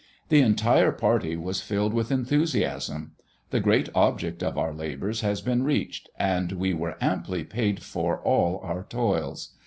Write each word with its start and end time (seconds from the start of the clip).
The 0.29 0.41
entire 0.41 0.91
party 0.91 1.35
was 1.37 1.61
filled 1.61 1.93
with 1.93 2.11
enthusiasm. 2.11 3.11
The 3.51 3.59
great 3.59 3.87
object 3.93 4.41
of 4.41 4.57
our 4.57 4.73
labors 4.73 5.21
has 5.21 5.41
been 5.41 5.61
reached, 5.61 6.09
and 6.17 6.53
we 6.53 6.73
were 6.73 6.97
amply 6.99 7.43
paid 7.43 7.83
for 7.83 8.19
all 8.21 8.59
our 8.63 8.83
toils. 8.83 9.49